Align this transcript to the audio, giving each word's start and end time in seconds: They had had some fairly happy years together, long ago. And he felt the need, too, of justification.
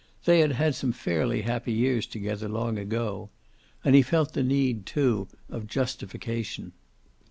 They 0.25 0.39
had 0.39 0.53
had 0.53 0.73
some 0.73 0.93
fairly 0.93 1.43
happy 1.43 1.71
years 1.73 2.07
together, 2.07 2.49
long 2.49 2.79
ago. 2.79 3.29
And 3.83 3.93
he 3.93 4.01
felt 4.01 4.33
the 4.33 4.41
need, 4.41 4.87
too, 4.87 5.27
of 5.47 5.67
justification. 5.67 6.71